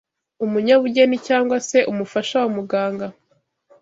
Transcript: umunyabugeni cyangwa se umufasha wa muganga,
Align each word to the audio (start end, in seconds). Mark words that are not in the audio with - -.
umunyabugeni 0.45 1.15
cyangwa 1.27 1.57
se 1.67 1.79
umufasha 1.91 2.33
wa 2.41 2.49
muganga, 2.55 3.07